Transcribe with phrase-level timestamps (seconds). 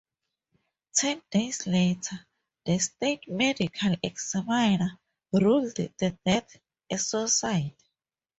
[0.93, 2.25] Ten days later,
[2.65, 4.97] the state medical examiner
[5.31, 6.57] ruled the death
[6.89, 7.75] a suicide.